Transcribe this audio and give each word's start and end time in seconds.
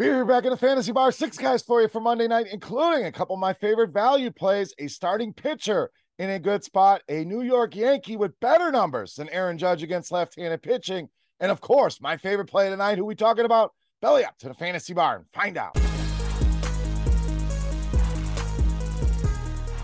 Beer 0.00 0.14
here 0.14 0.24
back 0.24 0.44
in 0.44 0.50
the 0.50 0.56
fantasy 0.56 0.92
bar. 0.92 1.12
Six 1.12 1.36
guys 1.36 1.62
for 1.62 1.82
you 1.82 1.88
for 1.88 2.00
Monday 2.00 2.26
night, 2.26 2.46
including 2.50 3.04
a 3.04 3.12
couple 3.12 3.34
of 3.34 3.40
my 3.40 3.52
favorite 3.52 3.90
value 3.90 4.30
plays, 4.30 4.72
a 4.78 4.86
starting 4.86 5.30
pitcher 5.30 5.90
in 6.18 6.30
a 6.30 6.38
good 6.38 6.64
spot, 6.64 7.02
a 7.10 7.22
New 7.22 7.42
York 7.42 7.76
Yankee 7.76 8.16
with 8.16 8.40
better 8.40 8.72
numbers 8.72 9.16
than 9.16 9.28
Aaron 9.28 9.58
Judge 9.58 9.82
against 9.82 10.10
left-handed 10.10 10.62
pitching, 10.62 11.10
and 11.38 11.52
of 11.52 11.60
course, 11.60 12.00
my 12.00 12.16
favorite 12.16 12.46
play 12.46 12.70
tonight. 12.70 12.96
Who 12.96 13.04
we 13.04 13.14
talking 13.14 13.44
about? 13.44 13.74
Belly 14.00 14.24
up 14.24 14.38
to 14.38 14.48
the 14.48 14.54
fantasy 14.54 14.94
bar 14.94 15.16
and 15.16 15.26
find 15.34 15.58
out. 15.58 15.78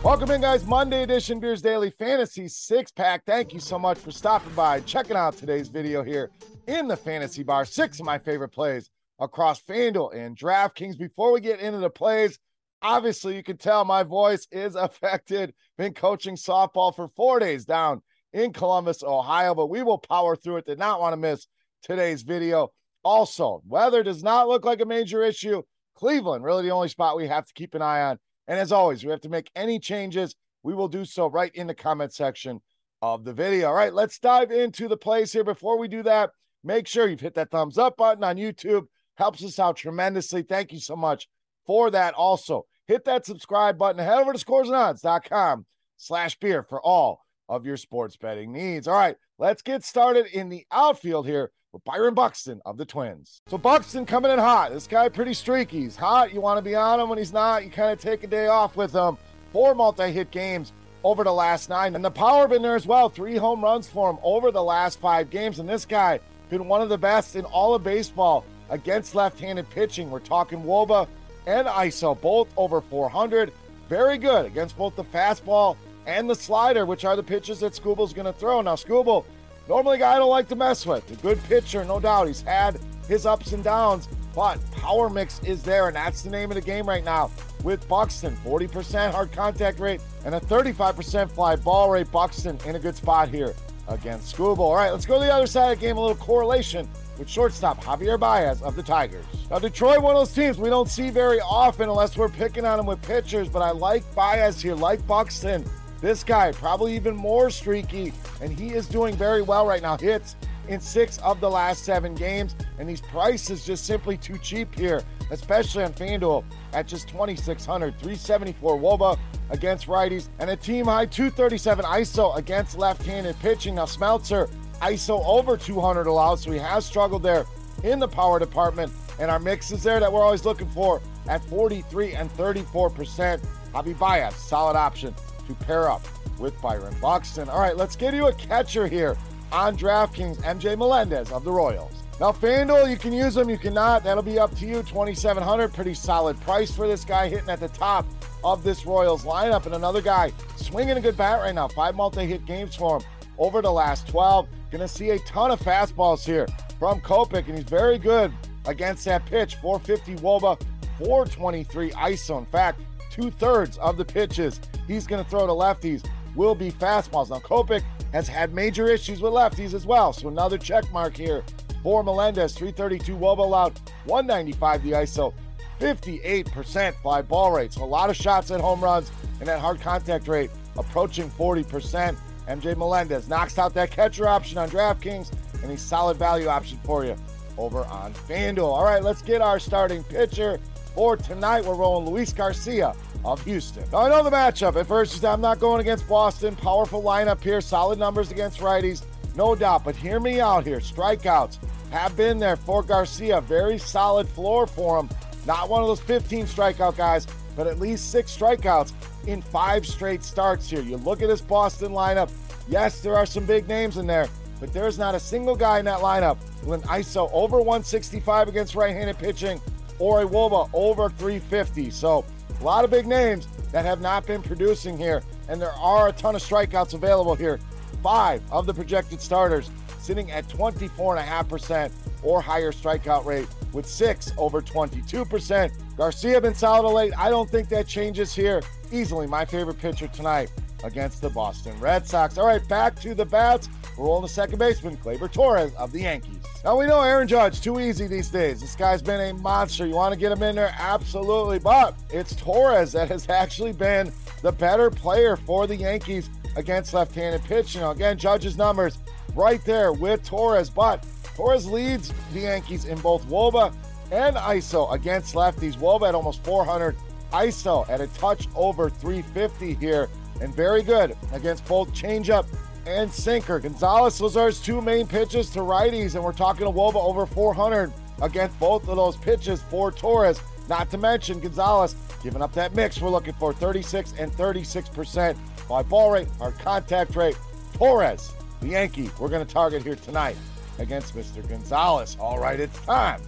Welcome 0.03 0.31
in, 0.31 0.41
guys. 0.41 0.65
Monday 0.65 1.03
edition 1.03 1.41
Beers 1.41 1.61
Daily 1.61 1.91
Fantasy 1.91 2.49
Six 2.49 2.91
Pack. 2.91 3.27
Thank 3.27 3.53
you 3.53 3.61
so 3.61 3.79
much 3.79 3.99
for 3.99 4.13
stopping 4.13 4.55
by, 4.55 4.81
checking 4.81 5.17
out 5.19 5.37
today's 5.37 5.69
video 5.69 6.03
here 6.03 6.31
in 6.69 6.89
the 6.89 6.97
fantasy 6.97 7.43
bar. 7.43 7.67
Six 7.67 8.01
of 8.01 8.07
my 8.07 8.17
favorite 8.17 8.49
plays 8.49 8.89
across 9.19 9.63
FanDuel 9.63 10.15
and 10.15 10.37
DraftKings. 10.37 10.99
Before 10.99 11.33
we 11.33 11.41
get 11.41 11.61
into 11.61 11.79
the 11.79 11.91
plays, 11.91 12.39
obviously 12.83 13.37
you 13.37 13.43
can 13.43 13.57
tell 13.57 13.85
my 13.85 14.03
voice 14.03 14.47
is 14.51 14.75
affected. 14.77 15.55
Been 15.79 15.95
coaching 15.95 16.37
softball 16.37 16.95
for 16.95 17.09
four 17.17 17.39
days 17.39 17.65
down 17.65 18.03
in 18.33 18.53
Columbus, 18.53 19.03
Ohio, 19.03 19.55
but 19.55 19.69
we 19.69 19.83
will 19.83 19.99
power 19.99 20.37
through 20.37 20.59
it. 20.59 20.67
Did 20.67 20.79
not 20.79 21.01
want 21.01 21.13
to 21.13 21.17
miss 21.17 21.47
today's 21.83 22.23
video. 22.23 22.69
Also, 23.03 23.63
weather 23.67 24.03
does 24.03 24.23
not 24.23 24.49
look 24.49 24.65
like 24.65 24.81
a 24.81 24.87
major 24.87 25.23
issue. 25.23 25.63
Cleveland, 25.95 26.45
really 26.45 26.65
the 26.65 26.73
only 26.73 26.89
spot 26.89 27.17
we 27.17 27.27
have 27.29 27.47
to 27.47 27.55
keep 27.55 27.75
an 27.75 27.83
eye 27.83 28.03
on. 28.03 28.19
And 28.49 28.59
as 28.59 28.73
always, 28.73 29.05
we 29.05 29.11
have 29.11 29.23
to 29.23 29.29
make 29.29 29.51
any 29.55 29.79
changes. 29.79 30.35
We 30.63 30.75
will 30.75 30.89
do 30.89 31.05
so 31.05 31.29
right 31.29 31.55
in 31.55 31.67
the 31.67 31.75
comment 31.75 32.13
section 32.13 32.61
of 33.01 33.25
the 33.25 33.33
video. 33.33 33.69
All 33.69 33.75
right, 33.75 33.95
let's 33.95 34.19
dive 34.19 34.51
into 34.51 34.89
the 34.89 34.97
plays 34.97 35.33
here. 35.33 35.45
Before 35.45 35.79
we 35.79 35.89
do 35.89 36.03
that, 36.03 36.31
make 36.65 36.87
sure 36.87 37.07
you've 37.07 37.21
hit 37.21 37.35
that 37.35 37.51
thumbs 37.51 37.79
up 37.79 37.97
button 37.97 38.25
on 38.25 38.37
YouTube 38.37 38.87
helps 39.17 39.45
us 39.45 39.59
out 39.59 39.77
tremendously. 39.77 40.43
Thank 40.43 40.73
you 40.73 40.79
so 40.79 40.97
much 40.97 41.29
for 41.67 41.91
that. 41.91 42.15
Also, 42.15 42.67
hit 42.87 43.05
that 43.05 43.27
subscribe 43.27 43.77
button. 43.77 44.03
Head 44.03 44.19
over 44.19 44.33
to 44.33 44.45
scoresandodds.com 44.45 45.67
slash 45.97 46.39
beer 46.39 46.63
for 46.63 46.81
all 46.81 47.23
of 47.49 47.67
your 47.67 47.77
sports 47.77 48.17
betting 48.17 48.53
needs. 48.53 48.89
All 48.89 48.95
right, 48.95 49.17
let's 49.39 49.63
get 49.63 49.85
started 49.85 50.27
in 50.27 50.49
the 50.49 50.65
outfield 50.71 51.27
here 51.27 51.51
with 51.73 51.85
Byron 51.85 52.15
Buxton 52.15 52.61
of 52.65 52.77
the 52.77 52.85
Twins. 52.85 53.41
So 53.49 53.59
Buxton 53.59 54.07
coming 54.07 54.31
in 54.31 54.39
hot. 54.39 54.73
This 54.73 54.87
guy 54.87 55.09
pretty 55.09 55.35
streaky. 55.35 55.83
He's 55.83 55.97
hot. 55.97 56.33
You 56.33 56.41
want 56.41 56.59
to 56.59 56.63
be 56.63 56.75
on 56.75 57.01
him 57.01 57.09
when 57.09 57.19
he's 57.19 57.33
not. 57.33 57.65
You 57.65 57.71
kind 57.71 57.93
of 57.93 58.01
take 58.01 58.25
a 58.25 58.29
day 58.29 58.47
off 58.47 58.77
with 58.77 58.93
him. 58.93 59.19
Four 59.53 59.75
multi-hit 59.75 60.31
games 60.31 60.73
over 61.05 61.23
the 61.23 61.33
last 61.33 61.69
nine. 61.69 61.95
And 61.95 62.05
the 62.05 62.11
power 62.11 62.49
been 62.49 62.63
there 62.63 62.77
as 62.77 62.87
well. 62.87 63.09
Three 63.09 63.37
home 63.37 63.63
runs 63.63 63.89
for 63.89 64.11
him 64.11 64.19
over 64.23 64.51
the 64.51 64.63
last 64.63 64.99
five 64.99 65.31
games. 65.31 65.59
And 65.59 65.69
this 65.69 65.85
guy 65.85 66.19
been 66.49 66.67
one 66.67 66.83
of 66.83 66.89
the 66.89 66.99
best 66.99 67.37
in 67.37 67.45
all 67.45 67.75
of 67.75 67.85
baseball 67.85 68.45
against 68.71 69.15
left 69.15 69.39
handed 69.39 69.69
pitching. 69.71 70.11
We're 70.11 70.21
talking 70.21 70.63
Woba 70.63 71.09
and 71.47 71.67
ISO, 71.67 72.21
both 72.21 72.49
over 72.57 72.81
400. 72.81 73.53
Very 73.89 74.19
good 74.19 74.47
against 74.47 74.77
both 74.77 74.97
the 74.97 75.05
fastball 75.05 75.77
and 76.07 76.29
the 76.29 76.35
slider, 76.35 76.87
which 76.87 77.05
are 77.05 77.17
the 77.17 77.23
pitches 77.23 77.61
that 77.61 77.73
Skubal's 77.73 78.13
going 78.13 78.27
to 78.27 78.33
throw. 78.33 78.61
Now, 78.61 78.75
Skubal, 78.75 79.25
normally 79.69 79.97
a 79.97 80.01
guy 80.01 80.15
I 80.15 80.19
don't 80.19 80.31
like 80.31 80.49
to 80.49 80.57
mess 80.57 80.87
with. 80.87 81.11
A 81.11 81.17
good 81.23 81.43
pitcher, 81.45 81.85
no 81.85 82.01
doubt. 82.01 82.27
He's 82.27 82.43
had 82.43 82.81
his 83.09 83.27
ups 83.27 83.53
and 83.53 83.63
downs, 83.63 84.09
but 84.35 84.59
power 84.73 85.09
mix 85.09 85.41
is 85.41 85.63
there, 85.63 85.87
and 85.87 85.97
that's 85.97 86.23
the 86.23 86.31
name 86.31 86.51
of 86.51 86.57
the 86.57 86.61
game 86.61 86.87
right 86.87 87.05
now 87.05 87.31
with 87.63 87.87
Buxton. 87.89 88.37
40% 88.45 89.13
hard 89.13 89.33
contact 89.33 89.81
rate 89.81 90.01
and 90.25 90.35
a 90.35 90.41
35% 90.41 91.31
fly 91.31 91.57
ball 91.57 91.91
rate. 91.91 92.11
Buxton 92.11 92.59
in 92.67 92.77
a 92.77 92.79
good 92.79 92.97
spot 92.97 93.29
here 93.29 93.55
against 93.89 94.37
Skubal. 94.37 94.59
All 94.59 94.77
right, 94.77 94.91
let's 94.91 95.07
go 95.07 95.19
to 95.19 95.25
the 95.25 95.33
other 95.33 95.47
side 95.47 95.73
of 95.73 95.79
the 95.79 95.87
game. 95.87 95.97
A 95.97 96.01
little 96.01 96.17
correlation 96.17 96.89
with 97.19 97.29
shortstop 97.29 97.83
Javier 97.83 98.19
Baez 98.19 98.63
of 98.63 98.77
the 98.77 98.83
Tigers. 98.83 99.25
Now, 99.51 99.59
Detroit, 99.59 100.03
one 100.03 100.15
of 100.15 100.21
those 100.21 100.35
teams 100.35 100.59
we 100.59 100.69
don't 100.69 100.89
see 100.89 101.11
very 101.11 101.41
often 101.41 101.89
unless 101.89 102.17
we're 102.17 102.29
picking 102.29 102.65
on 102.65 102.77
them 102.77 102.87
with 102.87 103.01
pitchers, 103.03 103.49
but 103.49 103.63
I 103.63 103.71
like 103.71 104.03
Baez 104.15 104.61
here, 104.61 104.75
like 104.75 105.07
Buxton. 105.07 105.65
This 106.01 106.23
guy, 106.23 106.53
probably 106.53 106.95
even 106.95 107.17
more 107.17 107.51
streaky, 107.51 108.13
and 108.41 108.59
he 108.59 108.75
is 108.75 108.87
doing 108.87 109.17
very 109.17 109.43
well 109.43 109.67
right 109.67 109.81
now. 109.81 109.97
Hits 109.97 110.37
in 110.69 110.81
six 110.81 111.19
of 111.19 111.41
the 111.41 111.49
last 111.49 111.85
seven 111.85 112.15
games, 112.15 112.55
and 112.79 112.89
these 112.89 113.01
prices 113.01 113.65
just 113.65 113.87
simply 113.87 114.17
too 114.17 114.37
cheap 114.39 114.75
here, 114.75 115.03
especially 115.31 115.85
on 115.85 115.93
FanDuel 115.93 116.45
at 116.73 116.87
just 116.87 117.09
2,600, 117.09 117.93
374 117.93 118.79
Woba 118.79 119.19
against 119.51 119.87
righties, 119.87 120.29
and 120.39 120.51
a 120.51 120.57
team 120.57 120.87
high 120.87 121.07
237 121.07 121.85
ISO 121.85 122.37
against 122.37 122.77
left 122.77 123.03
handed 123.03 123.39
pitching. 123.39 123.77
Now, 123.77 123.85
Smeltzer 123.85 124.51
ISO 124.81 125.25
over 125.25 125.57
200 125.57 126.07
allowed, 126.07 126.37
so 126.37 126.51
he 126.51 126.59
has 126.59 126.85
struggled 126.85 127.23
there 127.23 127.47
in 127.83 127.99
the 127.99 128.09
power 128.09 128.39
department. 128.39 128.93
And 129.19 129.31
our 129.31 129.39
mix 129.39 129.71
is 129.71 129.83
there 129.83 130.01
that 130.01 130.13
we're 130.13 130.23
always 130.23 130.45
looking 130.45 130.69
for 130.71 131.01
at 131.29 131.45
43 131.45 132.15
and 132.15 132.31
34%. 132.37 133.41
Javi 133.73 133.99
Baez, 133.99 134.35
solid 134.35 134.77
option 134.77 135.15
to 135.47 135.55
pair 135.55 135.91
up 135.91 136.03
with 136.39 136.61
Byron 136.61 136.95
Buxton. 137.01 137.49
All 137.49 137.61
right, 137.61 137.77
let's 137.77 137.97
give 137.97 138.15
you 138.15 138.27
a 138.27 138.33
catcher 138.33 138.87
here 138.87 139.17
on 139.53 139.77
DraftKings, 139.77 140.39
MJ 140.39 140.77
Melendez 140.77 141.33
of 141.33 141.45
the 141.45 141.53
Royals. 141.53 141.93
Now, 142.19 142.33
FanDuel, 142.33 142.91
you 142.91 142.97
can 142.97 143.13
use 143.13 143.37
him, 143.37 143.51
you 143.51 143.59
cannot. 143.59 144.03
That'll 144.03 144.23
be 144.23 144.39
up 144.39 144.55
to 144.57 144.67
you. 144.67 144.83
2,700, 144.83 145.73
pretty 145.75 145.93
solid 145.93 146.41
price 146.41 146.75
for 146.75 146.89
this 146.89 147.05
guy 147.05 147.29
hitting 147.29 147.51
at 147.51 147.61
the 147.61 147.69
top 147.69 148.07
of 148.43 148.65
this 148.65 148.87
Royals 148.87 149.25
lineup. 149.25 149.67
And 149.67 149.75
another 149.75 150.01
guy 150.01 150.33
swinging 150.57 150.97
a 150.97 151.01
good 151.01 151.17
bat 151.17 151.41
right 151.41 151.55
now. 151.55 151.69
Five 151.69 151.95
multi 151.95 152.25
hit 152.25 152.47
games 152.47 152.75
for 152.75 153.01
him 153.01 153.07
over 153.39 153.61
the 153.61 153.71
last 153.71 154.09
12. 154.09 154.49
Going 154.77 154.87
to 154.87 154.95
see 154.95 155.09
a 155.09 155.19
ton 155.21 155.51
of 155.51 155.61
fastballs 155.61 156.23
here 156.23 156.47
from 156.79 157.01
Kopech, 157.01 157.47
and 157.47 157.57
he's 157.57 157.65
very 157.65 157.97
good 157.97 158.31
against 158.67 159.07
that 159.07 159.25
pitch. 159.25 159.55
450 159.55 160.23
Woba, 160.23 160.61
423 160.99 161.93
ISO. 161.93 162.37
In 162.37 162.45
fact, 162.45 162.83
two 163.11 163.31
thirds 163.31 163.79
of 163.79 163.97
the 163.97 164.05
pitches 164.05 164.61
he's 164.87 165.07
going 165.07 165.25
to 165.25 165.31
throw 165.31 165.47
to 165.47 165.53
lefties 165.55 166.07
will 166.35 166.55
be 166.55 166.71
fastballs. 166.71 167.31
Now, 167.31 167.39
Kopech 167.39 167.83
has 168.13 168.29
had 168.29 168.53
major 168.53 168.87
issues 168.91 169.23
with 169.23 169.33
lefties 169.33 169.73
as 169.73 169.87
well. 169.87 170.13
So 170.13 170.29
another 170.29 170.59
check 170.59 170.85
mark 170.93 171.17
here 171.17 171.43
for 171.83 172.05
Melendez. 172.05 172.53
332 172.53 173.17
Woba 173.17 173.39
allowed, 173.39 173.81
195 174.05 174.83
the 174.83 174.91
ISO, 174.91 175.33
58% 175.81 176.95
fly 177.01 177.23
ball 177.23 177.51
rate. 177.51 177.73
So 177.73 177.83
a 177.83 177.87
lot 177.87 178.11
of 178.11 178.17
shots 178.17 178.51
at 178.51 178.61
home 178.61 178.85
runs 178.85 179.11
and 179.41 179.49
that 179.49 179.59
hard 179.59 179.81
contact 179.81 180.29
rate 180.29 180.51
approaching 180.77 181.31
40%. 181.31 182.19
MJ 182.49 182.77
Melendez 182.77 183.29
knocks 183.29 183.59
out 183.59 183.75
that 183.75 183.91
catcher 183.91 184.29
option 184.29 184.59
on 184.59 184.69
DraftKings, 184.71 185.33
and 185.63 185.71
he's 185.71 185.83
solid 185.83 186.17
value 186.17 186.49
option 186.49 186.79
for 186.85 187.05
you 187.05 187.17
over 187.59 187.85
on 187.87 188.13
FanDuel. 188.15 188.65
All 188.65 188.85
right, 188.85 189.03
let's 189.03 189.23
get 189.23 189.41
our 189.41 189.59
starting 189.59 190.05
pitcher 190.05 190.61
for 190.95 191.17
tonight. 191.17 191.65
We're 191.65 191.75
rolling 191.75 192.09
Luis 192.09 192.33
Garcia 192.33 192.95
of 193.25 193.45
Houston. 193.45 193.85
Now, 193.91 193.99
I 193.99 194.09
know 194.09 194.23
the 194.23 194.31
matchup. 194.31 194.77
At 194.77 194.87
first, 194.87 195.25
I'm 195.25 195.41
not 195.41 195.59
going 195.59 195.81
against 195.81 196.09
Boston. 196.09 196.55
Powerful 196.57 197.03
lineup 197.03 197.43
here, 197.43 197.61
solid 197.61 197.99
numbers 197.99 198.31
against 198.31 198.61
righties, 198.61 199.03
no 199.35 199.55
doubt. 199.55 199.85
But 199.85 199.97
hear 199.97 200.21
me 200.21 200.41
out 200.41 200.65
here. 200.65 200.79
Strikeouts 200.79 201.59
have 201.91 202.17
been 202.17 202.39
there 202.39 202.57
for 202.57 202.83
Garcia. 202.83 203.41
Very 203.41 203.79
solid 203.79 204.29
floor 204.29 204.67
for 204.67 204.99
him. 204.99 205.09
Not 205.47 205.69
one 205.69 205.83
of 205.83 205.89
those 205.89 206.01
15 206.01 206.47
strikeout 206.47 206.97
guys, 206.97 207.27
but 207.57 207.67
at 207.67 207.81
least 207.81 208.13
six 208.13 208.37
strikeouts 208.37 208.93
in 209.27 209.43
five 209.43 209.87
straight 209.87 210.23
starts 210.23 210.71
here. 210.71 210.83
You 210.83 210.99
look 210.99 211.23
at 211.23 211.29
this 211.29 211.41
Boston 211.41 211.93
lineup. 211.93 212.31
Yes, 212.69 213.01
there 213.01 213.17
are 213.17 213.27
some 213.27 213.47
big 213.47 213.67
names 213.67 213.97
in 213.97 214.07
there, 214.07 214.29
but 214.61 214.73
there's 214.73 214.99
not 214.99 215.15
a 215.15 215.21
single 215.21 215.57
guy 215.57 215.79
in 215.79 215.85
that 215.87 216.01
lineup 216.01 216.37
with 216.65 216.83
an 216.83 216.89
ISO 216.89 217.31
over 217.33 217.59
165 217.59 218.49
against 218.49 218.75
right 218.75 218.95
handed 218.95 219.19
pitching 219.19 219.61
or 219.99 220.23
a 220.23 220.27
Woba 220.27 220.69
over 220.73 221.09
350. 221.09 221.91
So, 221.91 222.25
a 222.61 222.65
lot 222.65 222.85
of 222.85 222.91
big 222.91 223.07
names 223.07 223.49
that 223.73 223.85
have 223.85 224.01
not 224.01 224.27
been 224.27 224.43
producing 224.43 224.97
here, 224.97 225.23
and 225.49 225.61
there 225.61 225.73
are 225.73 226.09
a 226.09 226.13
ton 226.13 226.35
of 226.35 226.43
strikeouts 226.43 226.95
available 226.95 227.35
here. 227.35 227.59
Five 228.03 228.43
of 228.53 228.67
the 228.67 228.75
projected 228.75 229.21
starters 229.21 229.71
sitting 229.99 230.31
at 230.31 230.49
24.5% 230.49 231.91
or 232.23 232.41
higher 232.41 232.73
strikeout 232.73 233.25
rate, 233.25 233.49
with 233.73 233.87
six 233.87 234.33
over 234.39 234.63
22%. 234.63 235.73
Garcia 235.97 236.41
been 236.41 236.55
solid 236.55 236.93
late. 236.93 237.13
I 237.17 237.31
don't 237.31 237.49
think 237.49 237.69
that 237.71 237.87
changes 237.87 238.35
here. 238.35 238.63
Easily 238.93 239.27
my 239.27 239.45
favorite 239.45 239.79
pitcher 239.79 240.09
tonight 240.09 240.53
against 240.85 241.23
the 241.23 241.31
Boston 241.31 241.79
Red 241.81 242.07
Sox. 242.07 242.37
All 242.37 242.47
right, 242.47 242.67
back 242.69 243.01
to 243.01 243.15
the 243.15 243.25
bats. 243.25 243.69
We're 243.97 244.05
rolling 244.05 244.23
the 244.23 244.29
second 244.29 244.59
baseman, 244.59 244.99
Gleyber 244.99 245.33
Torres 245.33 245.75
of 245.75 245.91
the 245.91 246.01
Yankees. 246.01 246.37
Now 246.65 246.79
we 246.79 246.87
know 246.87 247.01
Aaron 247.01 247.27
Judge 247.27 247.63
too 247.63 247.81
easy 247.81 248.07
these 248.07 248.29
days. 248.29 248.61
This 248.61 248.77
guy's 248.77 249.01
been 249.01 249.21
a 249.21 249.33
monster. 249.35 249.87
You 249.87 249.95
want 249.95 250.13
to 250.13 250.21
get 250.21 250.31
him 250.33 250.43
in 250.43 250.55
there, 250.55 250.75
absolutely. 250.79 251.59
But 251.59 251.95
it's 252.11 252.37
Torres 252.37 252.93
that 252.93 253.09
has 253.09 253.29
actually 253.31 253.73
been 253.73 254.13
the 254.43 254.53
better 254.53 254.91
player 254.91 255.37
for 255.37 255.67
the 255.67 255.77
Yankees 255.77 256.29
against 256.57 256.93
left-handed 256.93 257.43
pitching. 257.45 257.81
You 257.81 257.87
know, 257.87 257.93
again, 257.93 258.19
Judge's 258.19 258.59
numbers 258.59 258.99
right 259.35 259.65
there 259.65 259.95
with 259.95 260.25
Torres, 260.25 260.69
but 260.69 261.07
Torres 261.35 261.67
leads 261.67 262.13
the 262.35 262.41
Yankees 262.41 262.85
in 262.85 262.99
both 262.99 263.27
WOBA 263.29 263.75
and 264.11 264.37
ISO 264.37 264.93
against 264.93 265.35
lefties. 265.35 265.77
WOBA 265.77 266.09
at 266.09 266.15
almost 266.15 266.45
400, 266.45 266.97
ISO 267.33 267.89
at 267.89 268.01
a 268.01 268.07
touch 268.09 268.49
over 268.55 268.89
350 268.89 269.75
here, 269.75 270.09
and 270.41 270.55
very 270.55 270.83
good 270.83 271.17
against 271.33 271.65
both 271.67 271.93
changeup 271.93 272.47
and 272.87 273.13
sinker. 273.13 273.59
Gonzalez 273.59 274.21
our 274.37 274.51
two 274.53 274.81
main 274.81 275.07
pitches 275.07 275.51
to 275.51 275.61
righties, 275.61 276.15
and 276.15 276.23
we're 276.23 276.33
talking 276.33 276.67
to 276.67 276.73
WOBA 276.73 276.97
over 276.97 277.27
400 277.27 277.93
against 278.23 278.59
both 278.59 278.89
of 278.89 278.97
those 278.97 279.17
pitches 279.17 279.61
for 279.63 279.91
Torres. 279.91 280.41
Not 280.69 280.91
to 280.91 280.99
mention 280.99 281.41
Gonzalez 281.41 281.95
giving 282.23 282.43
up 282.43 282.53
that 282.55 282.75
mix 282.75 283.01
we're 283.01 283.11
looking 283.11 283.35
for 283.35 283.53
36 283.53 284.15
and 284.19 284.33
36% 284.33 285.37
fly 285.67 285.83
ball 285.83 286.13
rate, 286.13 286.29
our 286.41 286.53
contact 286.53 287.15
rate. 287.17 287.37
Torres, 287.75 288.33
the 288.61 288.69
Yankee, 288.69 289.11
we're 289.19 289.29
going 289.29 289.45
to 289.47 289.53
target 289.53 289.83
here 289.83 289.97
tonight 289.97 290.37
against 290.79 291.15
Mr. 291.15 291.47
Gonzalez. 291.47 292.17
All 292.19 292.39
right, 292.39 292.59
it's 292.59 292.79
time. 292.81 293.21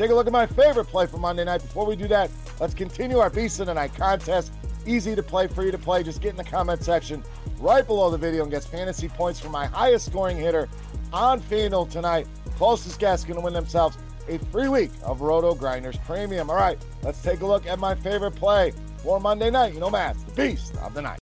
Take 0.00 0.12
a 0.12 0.14
look 0.14 0.26
at 0.26 0.32
my 0.32 0.46
favorite 0.46 0.86
play 0.86 1.06
for 1.06 1.18
Monday 1.18 1.44
night. 1.44 1.60
Before 1.60 1.84
we 1.84 1.94
do 1.94 2.08
that, 2.08 2.30
let's 2.58 2.72
continue 2.72 3.18
our 3.18 3.28
Beast 3.28 3.60
of 3.60 3.66
the 3.66 3.74
Night 3.74 3.94
contest. 3.94 4.50
Easy 4.86 5.14
to 5.14 5.22
play, 5.22 5.46
free 5.46 5.70
to 5.70 5.76
play. 5.76 6.02
Just 6.02 6.22
get 6.22 6.30
in 6.30 6.36
the 6.36 6.44
comment 6.44 6.82
section 6.82 7.22
right 7.58 7.86
below 7.86 8.10
the 8.10 8.16
video 8.16 8.44
and 8.44 8.50
gets 8.50 8.64
fantasy 8.64 9.10
points 9.10 9.38
for 9.38 9.50
my 9.50 9.66
highest 9.66 10.06
scoring 10.06 10.38
hitter 10.38 10.70
on 11.12 11.38
FanDuel 11.38 11.90
tonight. 11.90 12.26
Closest 12.56 12.98
guest 12.98 13.26
going 13.26 13.38
to 13.38 13.44
win 13.44 13.52
themselves 13.52 13.98
a 14.26 14.38
free 14.38 14.68
week 14.68 14.90
of 15.02 15.20
RotoGrinders 15.20 16.02
Premium. 16.06 16.48
All 16.48 16.56
right, 16.56 16.82
let's 17.02 17.20
take 17.20 17.42
a 17.42 17.46
look 17.46 17.66
at 17.66 17.78
my 17.78 17.94
favorite 17.94 18.34
play 18.36 18.72
for 19.02 19.20
Monday 19.20 19.50
night. 19.50 19.74
You 19.74 19.80
know, 19.80 19.90
Matt, 19.90 20.16
the 20.28 20.32
Beast 20.32 20.78
of 20.78 20.94
the 20.94 21.02
Night. 21.02 21.19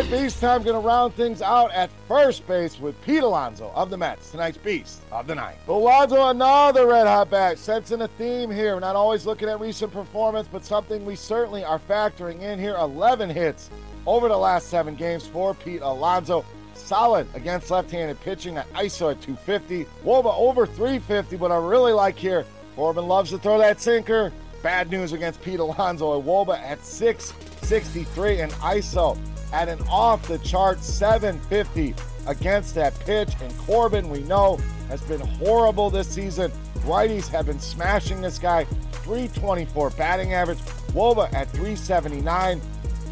Right, 0.00 0.10
Beast 0.10 0.40
time. 0.40 0.62
Going 0.62 0.74
to 0.74 0.86
round 0.86 1.14
things 1.14 1.40
out 1.40 1.72
at 1.72 1.90
first 2.06 2.46
base 2.46 2.78
with 2.78 3.00
Pete 3.02 3.22
Alonso 3.22 3.72
of 3.74 3.88
the 3.88 3.96
Mets, 3.96 4.30
tonight's 4.30 4.58
Beast 4.58 5.00
of 5.10 5.26
the 5.26 5.34
Night. 5.34 5.56
Alonso, 5.68 6.28
another 6.28 6.86
red 6.86 7.06
hot 7.06 7.30
bat, 7.30 7.58
sensing 7.58 8.02
a 8.02 8.08
theme 8.08 8.50
here. 8.50 8.74
We're 8.74 8.80
not 8.80 8.96
always 8.96 9.24
looking 9.24 9.48
at 9.48 9.58
recent 9.58 9.92
performance, 9.92 10.48
but 10.52 10.64
something 10.64 11.06
we 11.06 11.16
certainly 11.16 11.64
are 11.64 11.78
factoring 11.78 12.42
in 12.42 12.58
here. 12.58 12.74
11 12.76 13.30
hits 13.30 13.70
over 14.06 14.28
the 14.28 14.36
last 14.36 14.68
seven 14.68 14.96
games 14.96 15.26
for 15.26 15.54
Pete 15.54 15.80
Alonso. 15.80 16.44
Solid 16.74 17.26
against 17.34 17.70
left-handed 17.70 18.20
pitching 18.20 18.58
at 18.58 18.70
ISO 18.74 19.12
at 19.12 19.22
250. 19.22 19.86
Woba 20.04 20.34
over 20.36 20.66
350, 20.66 21.36
but 21.36 21.50
I 21.50 21.56
really 21.56 21.92
like 21.92 22.18
here. 22.18 22.44
Corbin 22.74 23.08
loves 23.08 23.30
to 23.30 23.38
throw 23.38 23.56
that 23.58 23.80
sinker. 23.80 24.30
Bad 24.62 24.90
news 24.90 25.12
against 25.14 25.40
Pete 25.42 25.60
Alonso 25.60 26.20
Woba 26.20 26.58
at 26.60 26.84
663 26.84 28.42
and 28.42 28.52
ISO 28.52 29.16
at 29.52 29.68
an 29.68 29.80
off 29.88 30.26
the 30.26 30.38
chart 30.38 30.82
750 30.82 31.94
against 32.26 32.74
that 32.74 32.98
pitch. 33.00 33.30
And 33.40 33.56
Corbin, 33.58 34.08
we 34.08 34.20
know, 34.22 34.58
has 34.88 35.00
been 35.02 35.20
horrible 35.20 35.90
this 35.90 36.08
season. 36.08 36.50
Righties 36.80 37.28
have 37.28 37.46
been 37.46 37.60
smashing 37.60 38.20
this 38.20 38.38
guy. 38.38 38.64
324 38.92 39.90
batting 39.90 40.32
average. 40.32 40.58
Woba 40.92 41.32
at 41.32 41.50
379. 41.50 42.60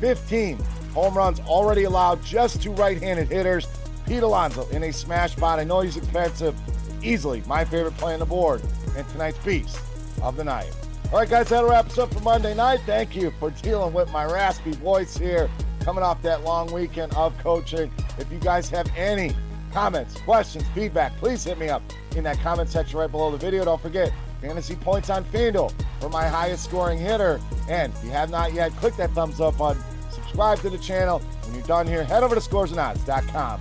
15 0.00 0.58
home 0.92 1.14
runs 1.14 1.40
already 1.40 1.84
allowed 1.84 2.22
just 2.24 2.62
to 2.62 2.70
right 2.70 3.00
handed 3.00 3.28
hitters. 3.28 3.66
Pete 4.06 4.22
Alonso 4.22 4.68
in 4.68 4.84
a 4.84 4.92
smash 4.92 5.32
spot. 5.32 5.58
I 5.58 5.64
know 5.64 5.80
he's 5.80 5.96
expensive. 5.96 6.54
Easily 7.02 7.42
my 7.46 7.64
favorite 7.64 7.96
play 7.96 8.14
on 8.14 8.20
the 8.20 8.26
board 8.26 8.62
and 8.96 9.08
tonight's 9.10 9.38
beast 9.38 9.78
of 10.22 10.36
the 10.36 10.44
night. 10.44 10.70
All 11.12 11.20
right, 11.20 11.28
guys, 11.28 11.48
that 11.50 11.64
wraps 11.64 11.98
up 11.98 12.12
for 12.12 12.20
Monday 12.20 12.54
night. 12.54 12.80
Thank 12.86 13.14
you 13.14 13.32
for 13.38 13.50
dealing 13.50 13.92
with 13.92 14.10
my 14.10 14.24
raspy 14.24 14.72
voice 14.72 15.16
here 15.16 15.50
coming 15.84 16.02
off 16.02 16.22
that 16.22 16.42
long 16.42 16.72
weekend 16.72 17.14
of 17.14 17.36
coaching. 17.38 17.92
If 18.18 18.32
you 18.32 18.38
guys 18.38 18.70
have 18.70 18.90
any 18.96 19.36
comments, 19.72 20.18
questions, 20.22 20.64
feedback, 20.74 21.14
please 21.18 21.44
hit 21.44 21.58
me 21.58 21.68
up 21.68 21.82
in 22.16 22.24
that 22.24 22.38
comment 22.38 22.70
section 22.70 22.98
right 22.98 23.10
below 23.10 23.30
the 23.30 23.36
video. 23.36 23.64
Don't 23.64 23.80
forget, 23.80 24.12
fantasy 24.40 24.76
points 24.76 25.10
on 25.10 25.24
FanDuel 25.26 25.72
for 26.00 26.08
my 26.08 26.26
highest 26.26 26.64
scoring 26.64 26.98
hitter. 26.98 27.40
And 27.68 27.92
if 27.92 28.04
you 28.04 28.10
have 28.10 28.30
not 28.30 28.54
yet, 28.54 28.72
click 28.76 28.96
that 28.96 29.10
thumbs 29.10 29.40
up 29.40 29.58
button, 29.58 29.82
subscribe 30.10 30.58
to 30.60 30.70
the 30.70 30.78
channel. 30.78 31.18
When 31.18 31.54
you're 31.54 31.64
done 31.64 31.86
here, 31.86 32.02
head 32.02 32.22
over 32.22 32.34
to 32.34 32.40
scoresandodds.com 32.40 33.60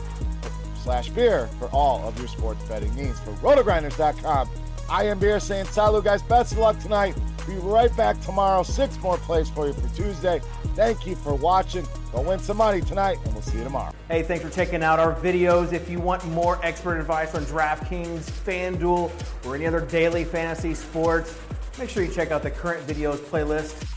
slash 0.81 1.09
beer 1.09 1.47
for 1.59 1.67
all 1.69 2.07
of 2.07 2.17
your 2.19 2.27
sports 2.27 2.63
betting 2.65 2.93
needs. 2.95 3.19
For 3.19 3.31
rotogrinders.com, 3.33 4.49
I 4.89 5.05
am 5.05 5.19
Beer 5.19 5.39
saying 5.39 5.65
salut, 5.67 6.03
guys. 6.03 6.21
Best 6.21 6.53
of 6.53 6.59
luck 6.59 6.79
tonight. 6.79 7.15
Be 7.47 7.55
right 7.55 7.95
back 7.97 8.21
tomorrow. 8.21 8.63
Six 8.63 8.97
more 9.01 9.17
plays 9.17 9.49
for 9.49 9.67
you 9.67 9.73
for 9.73 9.93
Tuesday. 9.95 10.41
Thank 10.75 11.05
you 11.05 11.15
for 11.15 11.35
watching. 11.35 11.85
Go 12.13 12.21
win 12.21 12.37
some 12.37 12.57
money 12.57 12.79
tonight, 12.79 13.17
and 13.25 13.33
we'll 13.33 13.41
see 13.41 13.57
you 13.57 13.63
tomorrow. 13.63 13.91
Hey, 14.07 14.21
thanks 14.21 14.45
for 14.45 14.51
checking 14.51 14.83
out 14.83 14.99
our 14.99 15.15
videos. 15.15 15.73
If 15.73 15.89
you 15.89 15.99
want 15.99 16.23
more 16.27 16.63
expert 16.63 16.99
advice 16.99 17.33
on 17.33 17.43
DraftKings, 17.45 18.29
FanDuel, 18.45 19.11
or 19.45 19.55
any 19.55 19.65
other 19.65 19.81
daily 19.81 20.23
fantasy 20.23 20.75
sports, 20.75 21.35
make 21.79 21.89
sure 21.89 22.03
you 22.03 22.11
check 22.13 22.29
out 22.29 22.43
the 22.43 22.51
current 22.51 22.85
videos 22.85 23.17
playlist 23.17 23.92